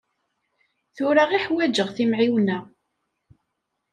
Tura 0.95 1.25
i 1.37 1.39
ḥwaǧeɣ 1.45 1.89
timɛiwna. 1.95 2.57